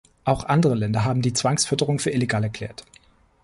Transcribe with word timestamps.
Auch 0.23 0.45
andere 0.45 0.73
Länder 0.73 1.05
haben 1.05 1.21
die 1.21 1.31
Zwangsfütterung 1.31 1.99
für 1.99 2.09
illegal 2.09 2.43
erklärt. 2.43 2.85